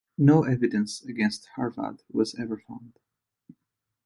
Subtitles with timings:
[0.17, 2.97] No evidence against Arvad was ever found.